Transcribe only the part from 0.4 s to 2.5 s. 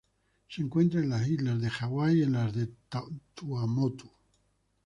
Se encuentran en las Islas Hawaii y en